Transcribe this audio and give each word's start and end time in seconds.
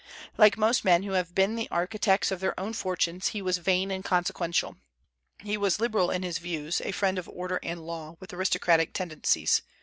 Like 0.35 0.57
most 0.57 0.83
men 0.83 1.03
who 1.03 1.11
have 1.11 1.35
been 1.35 1.53
the 1.55 1.69
architects 1.69 2.31
of 2.31 2.39
their 2.39 2.59
own 2.59 2.73
fortunes, 2.73 3.27
he 3.27 3.41
was 3.43 3.59
vain 3.59 3.91
and 3.91 4.03
consequential. 4.03 4.77
He 5.43 5.57
was 5.57 5.79
liberal 5.79 6.09
in 6.09 6.23
his 6.23 6.39
views, 6.39 6.81
a 6.83 6.91
friend 6.91 7.19
of 7.19 7.29
order 7.29 7.59
and 7.61 7.85
law, 7.85 8.15
with 8.19 8.33
aristocratic 8.33 8.93
tendencies. 8.93 9.61